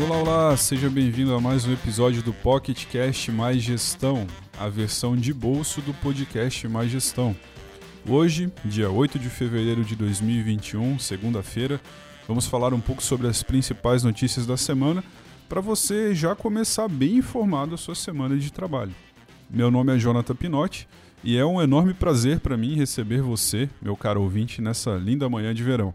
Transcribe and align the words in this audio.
Olá, 0.00 0.18
olá, 0.18 0.56
seja 0.56 0.90
bem-vindo 0.90 1.34
a 1.34 1.40
mais 1.40 1.64
um 1.64 1.72
episódio 1.72 2.22
do 2.22 2.32
Pocket 2.32 2.86
Cast 2.86 3.30
Mais 3.30 3.62
Gestão, 3.62 4.26
a 4.58 4.68
versão 4.68 5.16
de 5.16 5.32
bolso 5.32 5.80
do 5.80 5.94
podcast 5.94 6.66
Mais 6.66 6.90
Gestão. 6.90 7.36
Hoje, 8.08 8.52
dia 8.64 8.90
8 8.90 9.18
de 9.18 9.30
fevereiro 9.30 9.84
de 9.84 9.94
2021, 9.94 10.98
segunda-feira, 10.98 11.80
vamos 12.26 12.46
falar 12.46 12.74
um 12.74 12.80
pouco 12.80 13.02
sobre 13.02 13.28
as 13.28 13.42
principais 13.44 14.02
notícias 14.02 14.44
da 14.44 14.56
semana 14.56 15.04
para 15.52 15.60
você 15.60 16.14
já 16.14 16.34
começar 16.34 16.88
bem 16.88 17.16
informado 17.16 17.74
a 17.74 17.76
sua 17.76 17.94
semana 17.94 18.38
de 18.38 18.50
trabalho. 18.50 18.94
Meu 19.50 19.70
nome 19.70 19.94
é 19.94 19.98
Jonathan 19.98 20.34
Pinotti 20.34 20.88
e 21.22 21.36
é 21.36 21.44
um 21.44 21.60
enorme 21.60 21.92
prazer 21.92 22.40
para 22.40 22.56
mim 22.56 22.74
receber 22.74 23.20
você, 23.20 23.68
meu 23.82 23.94
caro 23.94 24.22
ouvinte, 24.22 24.62
nessa 24.62 24.94
linda 24.94 25.28
manhã 25.28 25.52
de 25.52 25.62
verão. 25.62 25.94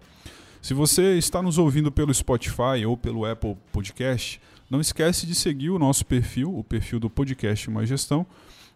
Se 0.61 0.75
você 0.75 1.17
está 1.17 1.41
nos 1.41 1.57
ouvindo 1.57 1.91
pelo 1.91 2.13
Spotify 2.13 2.85
ou 2.85 2.95
pelo 2.95 3.25
Apple 3.25 3.57
Podcast, 3.71 4.39
não 4.69 4.79
esquece 4.79 5.25
de 5.25 5.33
seguir 5.33 5.71
o 5.71 5.79
nosso 5.79 6.05
perfil, 6.05 6.55
o 6.55 6.63
perfil 6.63 6.99
do 6.99 7.09
podcast 7.09 7.67
Mais 7.71 7.89
Gestão. 7.89 8.27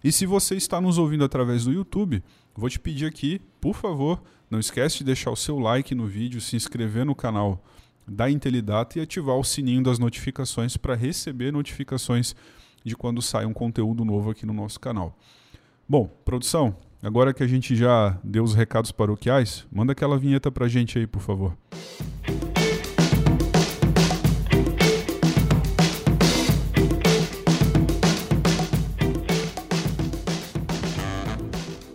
E 0.04 0.12
se 0.12 0.26
você 0.26 0.56
está 0.56 0.82
nos 0.82 0.98
ouvindo 0.98 1.24
através 1.24 1.64
do 1.64 1.72
YouTube, 1.72 2.24
vou 2.56 2.72
te 2.72 2.80
pedir 2.80 3.06
aqui, 3.06 3.40
por 3.62 3.76
favor, 3.76 4.20
não 4.50 4.60
esquece 4.60 4.98
de 4.98 5.04
deixar 5.04 5.30
o 5.30 5.36
seu 5.36 5.60
like 5.60 5.94
no 5.94 6.08
vídeo, 6.08 6.42
se 6.42 6.56
inscrever 6.56 7.06
no 7.06 7.14
canal 7.14 7.64
da 8.08 8.30
Intelidata 8.30 8.98
e 8.98 9.02
ativar 9.02 9.38
o 9.38 9.44
sininho 9.44 9.84
das 9.84 10.00
notificações 10.00 10.78
para 10.78 10.96
receber 10.96 11.52
notificações 11.52 12.36
de 12.84 12.96
quando 12.96 13.22
sai 13.22 13.46
um 13.46 13.54
conteúdo 13.54 14.04
novo 14.04 14.32
aqui 14.32 14.46
no 14.46 14.54
nosso 14.54 14.80
canal. 14.80 15.18
Bom, 15.88 16.08
produção, 16.26 16.76
Agora 17.04 17.34
que 17.34 17.42
a 17.42 17.48
gente 17.48 17.76
já 17.76 18.16
deu 18.24 18.44
os 18.44 18.54
recados 18.54 18.92
paroquiais, 18.92 19.66
manda 19.72 19.92
aquela 19.92 20.20
vinheta 20.20 20.52
pra 20.52 20.68
gente 20.68 21.00
aí, 21.00 21.08
por 21.08 21.20
favor. 21.20 21.58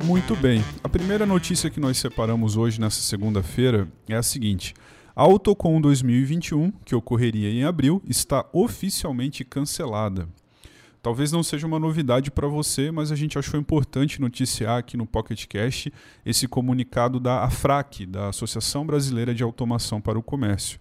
Muito 0.04 0.34
bem. 0.34 0.64
A 0.82 0.88
primeira 0.88 1.24
notícia 1.24 1.70
que 1.70 1.78
nós 1.78 1.98
separamos 1.98 2.56
hoje, 2.56 2.80
nessa 2.80 3.00
segunda-feira, 3.00 3.86
é 4.08 4.16
a 4.16 4.22
seguinte. 4.24 4.74
A 5.18 5.22
Autocom 5.22 5.80
2021, 5.80 6.70
que 6.84 6.94
ocorreria 6.94 7.48
em 7.48 7.64
abril, 7.64 8.02
está 8.06 8.44
oficialmente 8.52 9.46
cancelada. 9.46 10.28
Talvez 11.00 11.32
não 11.32 11.42
seja 11.42 11.66
uma 11.66 11.78
novidade 11.78 12.30
para 12.30 12.46
você, 12.46 12.90
mas 12.90 13.10
a 13.10 13.16
gente 13.16 13.38
achou 13.38 13.58
importante 13.58 14.20
noticiar 14.20 14.76
aqui 14.76 14.94
no 14.94 15.06
Pocket 15.06 15.46
Cash 15.46 15.88
esse 16.22 16.46
comunicado 16.46 17.18
da 17.18 17.44
AFRAC, 17.44 18.04
da 18.04 18.28
Associação 18.28 18.84
Brasileira 18.86 19.34
de 19.34 19.42
Automação 19.42 20.02
para 20.02 20.18
o 20.18 20.22
Comércio. 20.22 20.78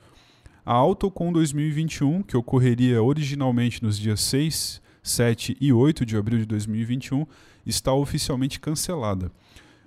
A 0.65 0.73
Autocom 0.73 1.31
2021, 1.31 2.21
que 2.21 2.35
ocorreria 2.35 3.01
originalmente 3.01 3.81
nos 3.81 3.97
dias 3.97 4.19
6, 4.19 4.81
7 5.01 5.55
e 5.61 5.71
8 5.71 6.05
de 6.05 6.17
abril 6.17 6.39
de 6.39 6.45
2021, 6.45 7.25
está 7.65 7.93
oficialmente 7.93 8.59
cancelada. 8.59 9.31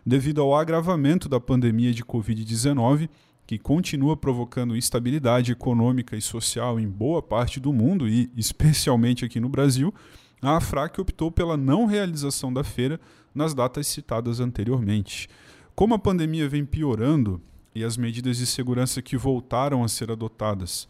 Devido 0.07 0.41
ao 0.41 0.57
agravamento 0.57 1.29
da 1.29 1.39
pandemia 1.39 1.93
de 1.93 2.03
Covid-19, 2.03 3.11
que 3.49 3.59
continua 3.59 4.15
provocando 4.15 4.77
instabilidade 4.77 5.53
econômica 5.53 6.15
e 6.15 6.21
social 6.21 6.79
em 6.79 6.87
boa 6.87 7.23
parte 7.23 7.59
do 7.59 7.73
mundo 7.73 8.07
e 8.07 8.31
especialmente 8.37 9.25
aqui 9.25 9.41
no 9.41 9.49
Brasil, 9.49 9.93
a 10.43 10.59
AFRAC 10.59 11.01
optou 11.01 11.33
pela 11.33 11.57
não 11.57 11.87
realização 11.87 12.53
da 12.53 12.63
feira 12.63 13.01
nas 13.35 13.55
datas 13.55 13.87
citadas 13.87 14.39
anteriormente. 14.39 15.31
Como 15.75 15.95
a 15.95 15.99
pandemia 15.99 16.47
vem 16.47 16.63
piorando 16.63 17.41
e 17.75 17.83
as 17.83 17.97
medidas 17.97 18.37
de 18.37 18.45
segurança 18.45 19.01
que 19.01 19.17
voltaram 19.17 19.83
a 19.83 19.89
ser 19.89 20.11
adotadas 20.11 20.87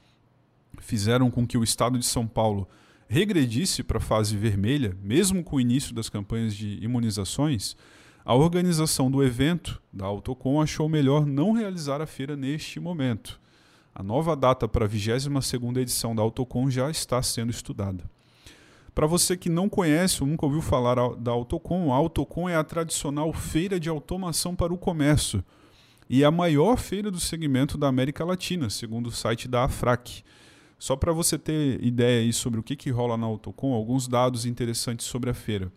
fizeram 0.80 1.30
com 1.30 1.46
que 1.46 1.56
o 1.56 1.62
estado 1.62 1.96
de 1.96 2.06
São 2.06 2.26
Paulo 2.26 2.66
regredisse 3.08 3.84
para 3.84 3.98
a 3.98 4.00
fase 4.00 4.36
vermelha, 4.36 4.96
mesmo 5.00 5.44
com 5.44 5.56
o 5.56 5.60
início 5.60 5.94
das 5.94 6.08
campanhas 6.08 6.56
de 6.56 6.76
imunizações, 6.82 7.76
a 8.24 8.34
organização 8.34 9.10
do 9.10 9.22
evento 9.22 9.80
da 9.92 10.06
Autocom 10.06 10.60
achou 10.60 10.88
melhor 10.88 11.24
não 11.24 11.52
realizar 11.52 12.00
a 12.00 12.06
feira 12.06 12.36
neste 12.36 12.78
momento. 12.78 13.40
A 13.94 14.02
nova 14.02 14.36
data 14.36 14.68
para 14.68 14.84
a 14.84 14.88
22ª 14.88 15.78
edição 15.78 16.14
da 16.14 16.22
Autocom 16.22 16.70
já 16.70 16.90
está 16.90 17.22
sendo 17.22 17.50
estudada. 17.50 18.04
Para 18.94 19.06
você 19.06 19.36
que 19.36 19.48
não 19.48 19.68
conhece 19.68 20.22
ou 20.22 20.28
nunca 20.28 20.44
ouviu 20.44 20.60
falar 20.60 20.96
da 21.16 21.30
Autocom, 21.30 21.92
a 21.92 21.96
Autocom 21.96 22.48
é 22.48 22.56
a 22.56 22.64
tradicional 22.64 23.32
feira 23.32 23.78
de 23.78 23.88
automação 23.88 24.56
para 24.56 24.74
o 24.74 24.78
comércio 24.78 25.42
e 26.10 26.22
é 26.22 26.26
a 26.26 26.30
maior 26.30 26.76
feira 26.76 27.10
do 27.10 27.20
segmento 27.20 27.78
da 27.78 27.86
América 27.86 28.24
Latina, 28.24 28.68
segundo 28.70 29.06
o 29.06 29.12
site 29.12 29.46
da 29.46 29.64
AFRAC. 29.64 30.24
Só 30.78 30.96
para 30.96 31.12
você 31.12 31.36
ter 31.36 31.82
ideia 31.84 32.32
sobre 32.32 32.58
o 32.58 32.62
que, 32.62 32.76
que 32.76 32.90
rola 32.90 33.16
na 33.16 33.26
Autocom, 33.26 33.72
alguns 33.72 34.08
dados 34.08 34.46
interessantes 34.46 35.06
sobre 35.06 35.30
a 35.30 35.34
feira. 35.34 35.72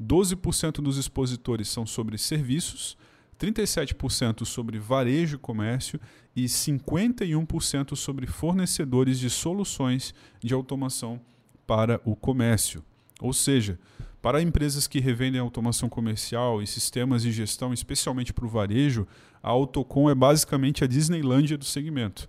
12% 0.00 0.82
dos 0.82 0.98
expositores 0.98 1.68
são 1.68 1.86
sobre 1.86 2.18
serviços, 2.18 2.96
37% 3.38 4.44
sobre 4.44 4.78
varejo 4.78 5.36
e 5.36 5.38
comércio 5.38 6.00
e 6.34 6.44
51% 6.44 7.96
sobre 7.96 8.26
fornecedores 8.26 9.18
de 9.18 9.28
soluções 9.30 10.14
de 10.42 10.54
automação 10.54 11.20
para 11.66 12.00
o 12.04 12.14
comércio. 12.14 12.84
Ou 13.20 13.32
seja, 13.32 13.78
para 14.20 14.42
empresas 14.42 14.86
que 14.86 15.00
revendem 15.00 15.40
automação 15.40 15.88
comercial 15.88 16.62
e 16.62 16.66
sistemas 16.66 17.22
de 17.22 17.30
gestão, 17.30 17.72
especialmente 17.72 18.32
para 18.32 18.46
o 18.46 18.48
varejo, 18.48 19.06
a 19.42 19.50
Autocom 19.50 20.08
é 20.08 20.14
basicamente 20.14 20.82
a 20.82 20.86
Disneylândia 20.86 21.58
do 21.58 21.64
segmento, 21.64 22.26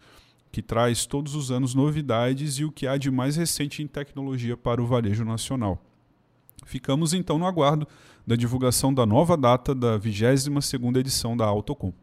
que 0.51 0.61
traz 0.61 1.05
todos 1.05 1.35
os 1.35 1.51
anos 1.51 1.73
novidades 1.73 2.55
e 2.55 2.65
o 2.65 2.71
que 2.71 2.85
há 2.85 2.97
de 2.97 3.09
mais 3.09 3.37
recente 3.37 3.81
em 3.81 3.87
tecnologia 3.87 4.57
para 4.57 4.81
o 4.81 4.85
varejo 4.85 5.23
nacional. 5.23 5.81
Ficamos 6.65 7.13
então 7.13 7.37
no 7.37 7.45
aguardo 7.45 7.87
da 8.27 8.35
divulgação 8.35 8.93
da 8.93 9.05
nova 9.05 9.37
data 9.37 9.73
da 9.73 9.99
22ª 9.99 10.97
edição 10.97 11.37
da 11.37 11.45
Autocom. 11.45 11.93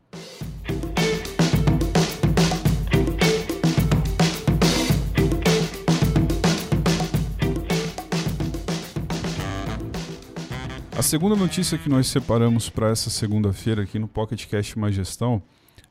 A 10.96 11.02
segunda 11.02 11.34
notícia 11.34 11.76
que 11.76 11.88
nós 11.88 12.06
separamos 12.06 12.70
para 12.70 12.88
essa 12.90 13.10
segunda-feira 13.10 13.82
aqui 13.82 13.98
no 13.98 14.06
Pocket 14.06 14.46
Cash 14.46 14.76
Mais 14.76 14.94
Gestão 14.94 15.42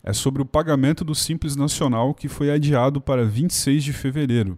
é 0.02 0.14
sobre 0.14 0.42
o 0.42 0.46
pagamento 0.46 1.04
do 1.04 1.14
Simples 1.14 1.58
Nacional 1.58 2.14
que 2.14 2.30
foi 2.30 2.50
adiado 2.50 3.02
para 3.02 3.26
26 3.26 3.84
de 3.84 3.92
fevereiro. 3.92 4.58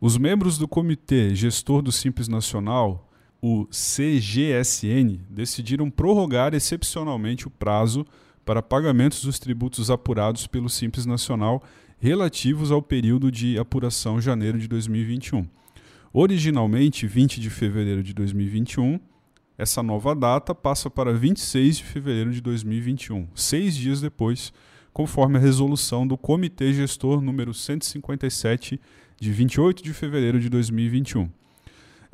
Os 0.00 0.16
membros 0.16 0.56
do 0.56 0.68
Comitê 0.68 1.34
Gestor 1.34 1.82
do 1.82 1.90
Simples 1.90 2.28
Nacional, 2.28 3.05
o 3.48 3.68
CGSN, 3.70 5.20
decidiram 5.30 5.88
prorrogar 5.88 6.52
excepcionalmente 6.52 7.46
o 7.46 7.50
prazo 7.50 8.04
para 8.44 8.60
pagamentos 8.60 9.22
dos 9.22 9.38
tributos 9.38 9.88
apurados 9.88 10.48
pelo 10.48 10.68
Simples 10.68 11.06
Nacional 11.06 11.62
relativos 11.96 12.72
ao 12.72 12.82
período 12.82 13.30
de 13.30 13.56
apuração 13.56 14.20
janeiro 14.20 14.58
de 14.58 14.66
2021. 14.66 15.46
Originalmente, 16.12 17.06
20 17.06 17.40
de 17.40 17.48
fevereiro 17.48 18.02
de 18.02 18.12
2021, 18.14 18.98
essa 19.56 19.80
nova 19.80 20.12
data 20.12 20.52
passa 20.52 20.90
para 20.90 21.12
26 21.12 21.76
de 21.76 21.84
fevereiro 21.84 22.32
de 22.32 22.40
2021, 22.40 23.28
seis 23.32 23.76
dias 23.76 24.00
depois, 24.00 24.52
conforme 24.92 25.38
a 25.38 25.40
resolução 25.40 26.04
do 26.04 26.18
Comitê 26.18 26.72
Gestor 26.72 27.20
número 27.20 27.54
157, 27.54 28.80
de 29.20 29.30
28 29.30 29.84
de 29.84 29.92
fevereiro 29.92 30.40
de 30.40 30.48
2021. 30.48 31.30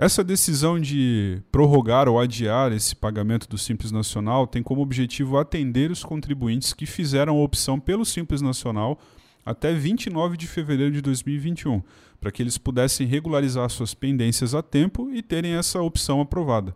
Essa 0.02 0.24
decisão 0.24 0.80
de 0.80 1.40
prorrogar 1.52 2.08
ou 2.08 2.18
adiar 2.18 2.72
esse 2.72 2.92
pagamento 2.92 3.48
do 3.48 3.56
Simples 3.56 3.92
Nacional 3.92 4.48
tem 4.48 4.60
como 4.60 4.80
objetivo 4.80 5.38
atender 5.38 5.92
os 5.92 6.02
contribuintes 6.02 6.72
que 6.72 6.86
fizeram 6.86 7.38
a 7.38 7.40
opção 7.40 7.78
pelo 7.78 8.04
Simples 8.04 8.42
Nacional 8.42 8.98
até 9.46 9.72
29 9.72 10.36
de 10.36 10.48
fevereiro 10.48 10.90
de 10.90 11.00
2021, 11.00 11.80
para 12.20 12.32
que 12.32 12.42
eles 12.42 12.58
pudessem 12.58 13.06
regularizar 13.06 13.70
suas 13.70 13.94
pendências 13.94 14.56
a 14.56 14.60
tempo 14.60 15.08
e 15.14 15.22
terem 15.22 15.52
essa 15.52 15.80
opção 15.80 16.20
aprovada. 16.20 16.74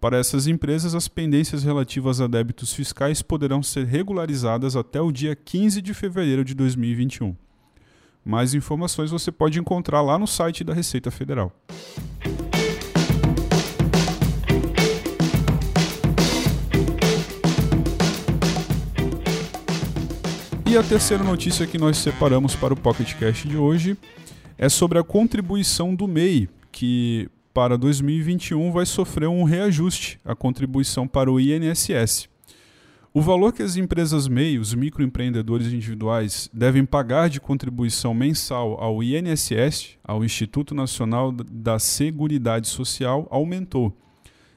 Para 0.00 0.18
essas 0.18 0.46
empresas, 0.46 0.94
as 0.94 1.08
pendências 1.08 1.64
relativas 1.64 2.20
a 2.20 2.28
débitos 2.28 2.72
fiscais 2.72 3.20
poderão 3.20 3.64
ser 3.64 3.84
regularizadas 3.84 4.76
até 4.76 5.00
o 5.00 5.10
dia 5.10 5.34
15 5.34 5.82
de 5.82 5.92
fevereiro 5.92 6.44
de 6.44 6.54
2021. 6.54 7.34
Mais 8.24 8.54
informações 8.54 9.10
você 9.10 9.32
pode 9.32 9.58
encontrar 9.58 10.02
lá 10.02 10.16
no 10.16 10.28
site 10.28 10.62
da 10.62 10.72
Receita 10.72 11.10
Federal. 11.10 11.52
E 20.70 20.76
a 20.76 20.84
terceira 20.84 21.24
notícia 21.24 21.66
que 21.66 21.76
nós 21.76 21.98
separamos 21.98 22.54
para 22.54 22.72
o 22.72 22.76
Pocket 22.76 23.14
Cash 23.14 23.42
de 23.42 23.56
hoje 23.56 23.98
é 24.56 24.68
sobre 24.68 25.00
a 25.00 25.02
contribuição 25.02 25.92
do 25.92 26.06
MEI, 26.06 26.48
que 26.70 27.28
para 27.52 27.76
2021 27.76 28.70
vai 28.70 28.86
sofrer 28.86 29.28
um 29.28 29.42
reajuste 29.42 30.20
a 30.24 30.32
contribuição 30.32 31.08
para 31.08 31.28
o 31.28 31.40
INSS. 31.40 32.28
O 33.12 33.20
valor 33.20 33.52
que 33.52 33.64
as 33.64 33.74
empresas 33.74 34.28
MEI, 34.28 34.60
os 34.60 34.72
microempreendedores 34.72 35.72
individuais, 35.72 36.48
devem 36.52 36.84
pagar 36.84 37.28
de 37.28 37.40
contribuição 37.40 38.14
mensal 38.14 38.80
ao 38.80 39.02
INSS, 39.02 39.98
ao 40.04 40.24
Instituto 40.24 40.72
Nacional 40.72 41.32
da 41.32 41.80
Seguridade 41.80 42.68
Social, 42.68 43.26
aumentou. 43.28 43.92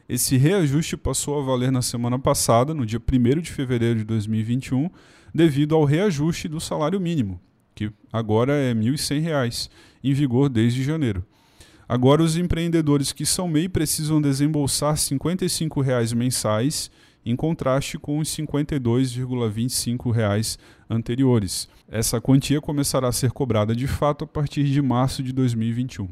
Esse 0.08 0.36
reajuste 0.36 0.98
passou 0.98 1.40
a 1.40 1.44
valer 1.44 1.72
na 1.72 1.82
semana 1.82 2.20
passada, 2.20 2.74
no 2.74 2.86
dia 2.86 3.00
1 3.00 3.42
de 3.42 3.52
fevereiro 3.52 4.00
de 4.00 4.06
2021, 4.06 4.90
devido 5.34 5.76
ao 5.76 5.86
reajuste 5.86 6.50
do 6.50 6.60
salário 6.60 7.00
mínimo, 7.00 7.40
que 7.74 7.90
agora 8.12 8.54
é 8.54 8.74
R$ 8.74 8.80
1.100, 8.80 9.70
em 10.04 10.14
vigor 10.14 10.50
desde 10.50 10.84
janeiro. 10.84 11.26
Agora, 11.88 12.22
os 12.22 12.36
empreendedores 12.38 13.14
que 13.14 13.26
são 13.26 13.48
MEI 13.48 13.70
precisam 13.70 14.22
desembolsar 14.22 14.98
55 14.98 15.80
reais 15.82 16.12
mensais 16.12 16.92
em 17.26 17.34
contraste 17.36 17.98
com 17.98 18.20
os 18.20 18.36
R$ 18.36 18.46
52,25 18.46 20.58
anteriores. 20.90 21.70
Essa 21.88 22.20
quantia 22.20 22.60
começará 22.60 23.08
a 23.08 23.14
ser 23.14 23.32
cobrada 23.32 23.76
de 23.76 23.88
fato 23.88 24.26
a 24.26 24.28
partir 24.28 24.66
de 24.66 24.82
março 24.82 25.24
de 25.24 25.32
2021. 25.32 26.10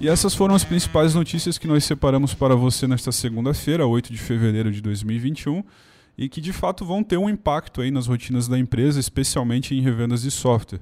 E 0.00 0.08
essas 0.08 0.34
foram 0.34 0.54
as 0.54 0.64
principais 0.64 1.14
notícias 1.14 1.58
que 1.58 1.68
nós 1.68 1.84
separamos 1.84 2.32
para 2.32 2.56
você 2.56 2.88
nesta 2.88 3.12
segunda-feira, 3.12 3.86
8 3.86 4.10
de 4.10 4.18
fevereiro 4.18 4.72
de 4.72 4.80
2021 4.80 5.62
e 6.16 6.26
que 6.26 6.40
de 6.40 6.54
fato 6.54 6.86
vão 6.86 7.04
ter 7.04 7.18
um 7.18 7.28
impacto 7.28 7.82
aí 7.82 7.90
nas 7.90 8.06
rotinas 8.06 8.48
da 8.48 8.58
empresa, 8.58 8.98
especialmente 8.98 9.74
em 9.74 9.82
revendas 9.82 10.22
de 10.22 10.30
software. 10.30 10.80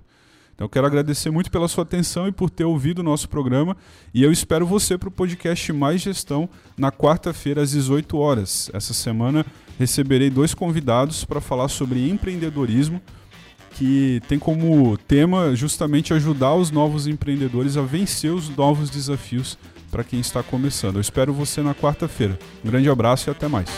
Então 0.54 0.66
eu 0.66 0.68
quero 0.68 0.86
agradecer 0.86 1.30
muito 1.30 1.50
pela 1.50 1.66
sua 1.66 1.82
atenção 1.82 2.28
e 2.28 2.32
por 2.32 2.48
ter 2.48 2.64
ouvido 2.64 3.00
o 3.00 3.02
nosso 3.02 3.28
programa 3.28 3.76
e 4.14 4.22
eu 4.22 4.30
espero 4.30 4.64
você 4.64 4.96
para 4.96 5.08
o 5.08 5.12
podcast 5.12 5.72
Mais 5.72 6.00
Gestão 6.00 6.48
na 6.76 6.92
quarta-feira 6.92 7.60
às 7.60 7.72
18 7.72 8.16
horas. 8.16 8.70
Essa 8.72 8.94
semana 8.94 9.44
receberei 9.80 10.30
dois 10.30 10.54
convidados 10.54 11.24
para 11.24 11.40
falar 11.40 11.66
sobre 11.66 12.08
empreendedorismo, 12.08 13.02
que 13.78 14.20
tem 14.26 14.40
como 14.40 14.98
tema 14.98 15.54
justamente 15.54 16.12
ajudar 16.12 16.54
os 16.54 16.72
novos 16.72 17.06
empreendedores 17.06 17.76
a 17.76 17.82
vencer 17.82 18.32
os 18.32 18.48
novos 18.56 18.90
desafios 18.90 19.56
para 19.88 20.02
quem 20.02 20.18
está 20.18 20.42
começando. 20.42 20.96
Eu 20.96 21.00
espero 21.00 21.32
você 21.32 21.62
na 21.62 21.74
quarta-feira. 21.74 22.36
Um 22.64 22.68
grande 22.68 22.90
abraço 22.90 23.28
e 23.28 23.30
até 23.30 23.46
mais. 23.46 23.68